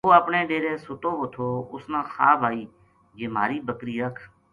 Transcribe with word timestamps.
وہ 0.07 0.13
اپنے 0.19 0.39
ڈیرے 0.49 0.71
سُتو 0.85 1.11
وو 1.17 1.25
تھو 1.33 1.47
اس 1.73 1.83
نا 1.91 2.01
خواب 2.11 2.39
آئی 2.49 2.63
جے 3.17 3.25
مھاری 3.35 3.57
بکری 3.67 3.95
رکھ 4.03 4.21